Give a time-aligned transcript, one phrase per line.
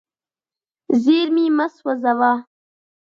[1.03, 2.31] زیرمې مه سوځوه.